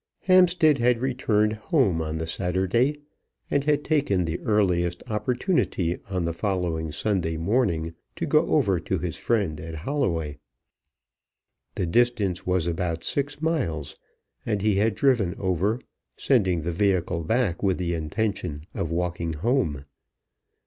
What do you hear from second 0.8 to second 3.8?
returned home on the Saturday, and